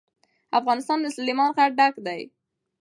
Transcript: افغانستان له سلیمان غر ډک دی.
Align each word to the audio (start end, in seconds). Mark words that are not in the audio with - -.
افغانستان 0.59 0.97
له 1.01 1.09
سلیمان 1.17 1.49
غر 1.57 1.69
ډک 1.77 1.93
دی. 2.05 2.21